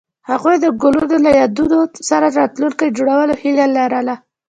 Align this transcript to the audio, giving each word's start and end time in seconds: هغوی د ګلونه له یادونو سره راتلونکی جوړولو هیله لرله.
هغوی 0.29 0.55
د 0.59 0.65
ګلونه 0.81 1.15
له 1.25 1.31
یادونو 1.39 1.79
سره 2.09 2.27
راتلونکی 2.39 2.95
جوړولو 2.97 3.33
هیله 3.43 3.65
لرله. 3.77 4.15